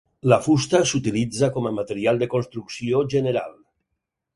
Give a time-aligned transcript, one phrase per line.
[0.31, 3.59] La fusta s'utilitza com a material de construcció general.